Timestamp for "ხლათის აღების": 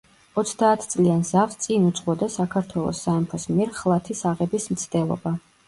3.83-4.69